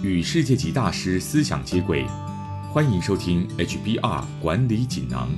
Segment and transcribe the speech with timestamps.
[0.00, 2.06] 与世界级大师思想接轨，
[2.72, 5.28] 欢迎收听 HBR 管理锦囊。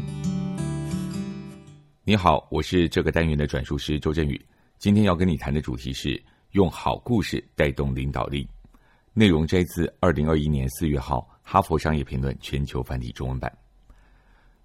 [2.05, 4.39] 你好，我是这个单元的转述师周振宇。
[4.79, 8.47] 今天要跟你谈的主题是用好故事带动领导力。
[9.15, 13.51] 内容摘自二零二一年四月号《哈佛商业评论》全球繁体中文版。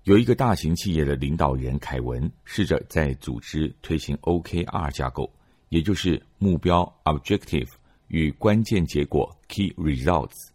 [0.04, 5.32] 有一个大型企业的领导人凯文，试着在组织推行 OKR 架构，
[5.70, 7.70] 也就是目标 （Objective）。
[8.08, 10.50] 与关键结果 （Key Results），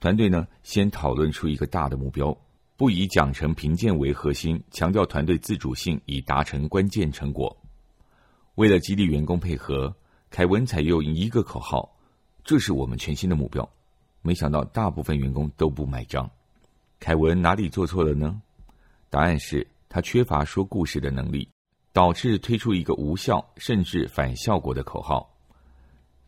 [0.00, 2.36] 团队呢先讨论出一个大的目标，
[2.76, 7.56] 不以奖惩评鉴为核心，强调团队自主性以达成关键成果。
[8.56, 9.94] 为了激励员工配合，
[10.30, 11.94] 凯文采用一个口号
[12.44, 13.68] ：“这是我们全新的目标。”
[14.22, 16.28] 没想到大部分员工都不买账。
[16.98, 18.40] 凯文哪里做错了呢？
[19.08, 21.48] 答案是他缺乏说故事的能力，
[21.92, 25.35] 导致推出一个无效甚至反效果的口号。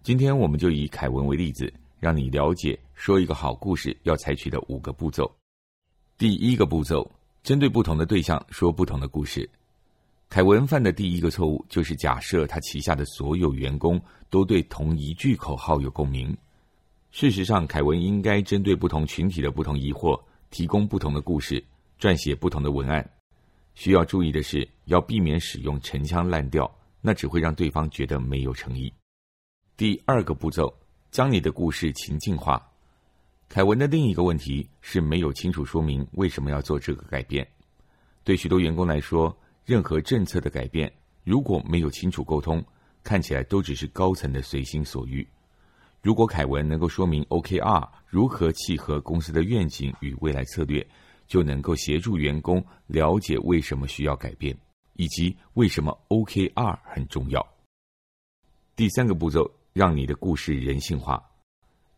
[0.03, 5.31] 今天我们就以凯文为例子，让你了解说一个好故事要采取的五个步骤。
[6.17, 7.11] 第一个步骤，
[7.43, 9.49] 针对不同的对象说不同的故事。
[10.31, 14.01] 凯文犯的第一个错误就是假设他旗下的所有员工
[14.31, 16.37] 都对同一句口号有共鸣。
[17.11, 20.19] 事实上，凯文应该针对不同群体的不同疑惑，
[20.51, 21.63] 提供不同的故事，
[21.99, 23.09] 撰写不同的文案。
[23.75, 28.93] 需要注意的是，要避免使用陈腔滥调，那只会让对方觉得没有诚意。
[29.79, 30.75] 第二个步骤，
[31.13, 32.61] 将你的故事情境化。
[33.49, 37.47] 凯文的另一个问题是没有清楚说明为什么要做这个改变。
[38.25, 39.33] 对许多员工来说，
[39.65, 42.61] 任何政策的改变如果没有清楚沟通，
[43.05, 45.25] 看起来都只是高层的随心所欲。
[46.03, 50.85] 如果凯文能够说明 OKR 如何契合公司的愿景与未来策略，
[51.29, 54.59] 就能够协助员工了解为什么需要改变，
[54.95, 57.47] 以及为什么 OKR 很重要。
[58.75, 59.49] 第三个步骤。
[59.73, 61.23] 让你的故事人性化，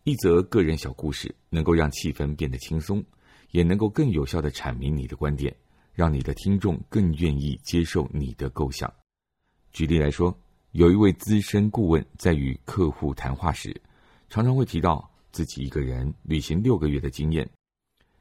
[0.04, 3.02] 一则个人小故事能够让气氛变得轻松，
[3.50, 5.54] 也能够更有效的阐明你的观点，
[5.92, 8.92] 让你的听众更愿意接受你的构想。
[9.72, 10.36] 举例来说，
[10.72, 13.74] 有一位资深顾问在与客户谈话时，
[14.28, 17.48] 常常会提到自己一个人旅行六个月的经验。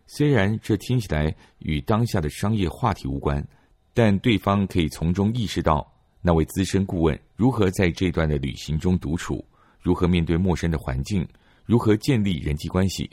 [0.08, 3.46] 虽然这听起来与当下的商业话题无关，
[3.94, 5.92] 但对方可以从中意识到
[6.22, 9.44] 那位资深顾问如何在这段的旅行中独处。
[9.82, 11.26] 如何面对陌生的环境？
[11.66, 13.10] 如何建立人际关系？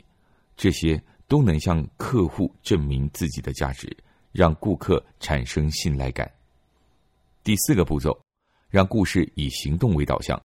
[0.57, 3.95] 这些都能向客户证明自己的价值，
[4.31, 6.29] 让顾客产生信赖感。
[7.43, 8.19] 第四个步骤，
[8.69, 10.41] 让故事以行动为导向。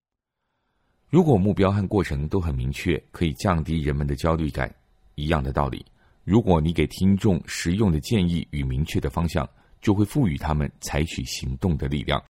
[1.08, 4.72] 如果目标和过程都很明确，可以降低人们的焦虑感。
[5.14, 5.84] 一样的道理，
[6.24, 9.48] 如果你给听众实用的建议与明确的方向，
[9.80, 12.22] 就会赋予他们采取行动的力量。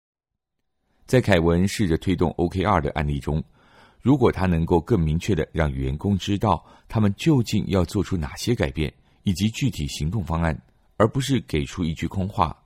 [1.09, 3.43] 在凯文试着推动 OKR 的案例中。
[4.03, 8.93] 如果他能够更明确的让员工知道他们究竟要做出哪些改变
[9.23, 10.57] 以及具体行动方案，
[10.99, 12.57] 而不是给出一句空话，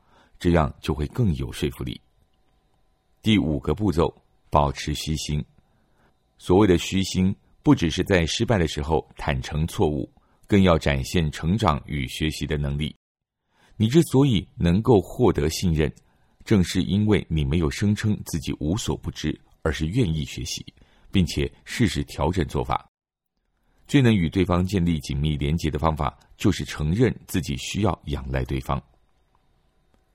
[0.41, 1.99] 这样就会更有说服力。
[3.23, 4.13] 第五个步骤，
[4.51, 5.43] 保持虚心。
[6.37, 10.11] 所谓的虚心，不只是在失败的时候坦诚错误，
[10.49, 12.95] 更要展现成长与学习的能力。
[13.77, 15.91] 你之所以能够获得信任，
[16.45, 20.65] 正是因为你没有声称自己无所不知，而是愿意学习。
[21.13, 22.89] 并且适时调整做法。
[23.87, 28.83] 最能与对方建立紧密连结的方法，就是承认自己需要仰赖对方。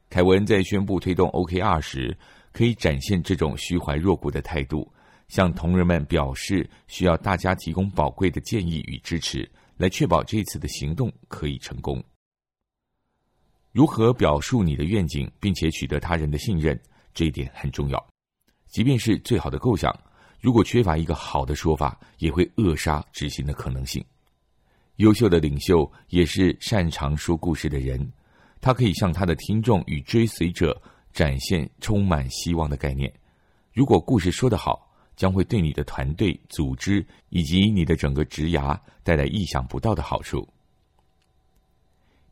[0.10, 2.18] 凯文在宣布推动 OKR 时，
[2.52, 4.92] 可以展现这种虚怀若谷的态度，
[5.28, 12.04] 向同仁们表示需要大家提供宝贵的建议与支持，来确保这次的行动可以成功。
[13.72, 16.80] 如何表述你的愿景，并且取得他人的信任，
[17.14, 18.08] 这一点很重要。
[18.68, 19.96] 即便是最好的构想。
[20.40, 24.04] 如果缺乏一个好的说法，也会扼杀执行的可能性。
[24.98, 28.08] 优秀的领袖也是擅长说故事的人，
[28.62, 30.80] 他可以向他的听众与追随者
[31.12, 33.12] 展现充满希望的概念。
[33.74, 40.48] 如果故事说得好，将会对你的团队、组织以及你的整个职涯带来意想不到的好处。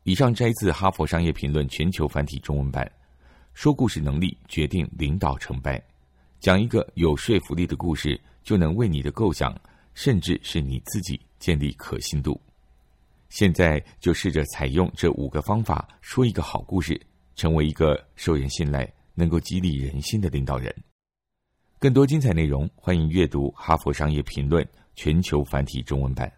[0.06, 2.88] 以上摘自《哈佛商业评论》全球繁体中文版。
[3.54, 5.84] 说故事能力决定领导成败。
[6.38, 9.52] 讲一个有说服力的故事，就能为你的构想，
[9.94, 12.40] 甚至是你自己建立可信度。
[13.30, 17.00] 现在就试着采用这五个方法，说一个好故事，
[17.34, 20.72] 成为一个受人信赖、能够激励人心的领导人。
[21.80, 24.64] 更多精彩内容，欢迎阅读《哈佛商业评论》
[24.94, 26.32] 全球繁体中文版。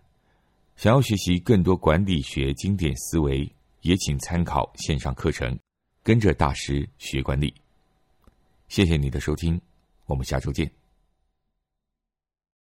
[0.77, 5.59] 想要学习更多管理学经典思维，也请参考线上课程，
[6.03, 7.55] 跟着大师学管理。
[8.69, 9.61] 谢谢你的收听。
[10.07, 10.78] 我们下周见。